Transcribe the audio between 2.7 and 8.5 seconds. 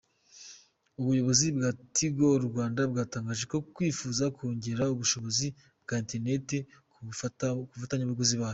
bwatangaje ko bwifuza kongera ubushobozi bwa internet ku bafatabuguzi bayo.